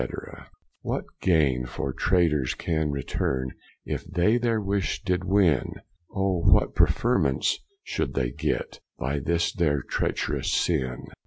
[0.81, 3.51] What gaine for traitors can returne,
[3.85, 5.73] If they their wish did win?
[6.09, 7.45] Or what preferment
[7.83, 11.05] should they get, By this their trecherous sinne?